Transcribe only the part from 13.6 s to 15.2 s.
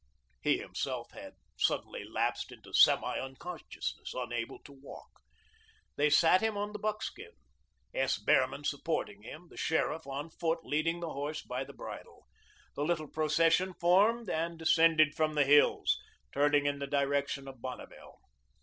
formed, and descended